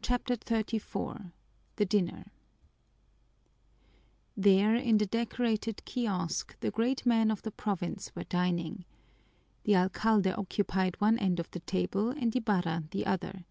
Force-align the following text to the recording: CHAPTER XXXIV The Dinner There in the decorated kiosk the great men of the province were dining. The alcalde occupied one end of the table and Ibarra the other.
CHAPTER 0.00 0.36
XXXIV 0.36 1.32
The 1.74 1.84
Dinner 1.84 2.26
There 4.36 4.76
in 4.76 4.98
the 4.98 5.06
decorated 5.06 5.84
kiosk 5.84 6.56
the 6.60 6.70
great 6.70 7.04
men 7.04 7.32
of 7.32 7.42
the 7.42 7.50
province 7.50 8.14
were 8.14 8.22
dining. 8.22 8.84
The 9.64 9.74
alcalde 9.74 10.30
occupied 10.30 11.00
one 11.00 11.18
end 11.18 11.40
of 11.40 11.50
the 11.50 11.58
table 11.58 12.10
and 12.10 12.32
Ibarra 12.36 12.84
the 12.92 13.06
other. 13.06 13.44